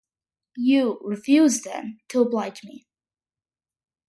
You 0.57 0.97
refuse, 1.03 1.61
then, 1.61 1.99
to 2.07 2.21
oblige 2.21 2.63
me. 2.63 2.87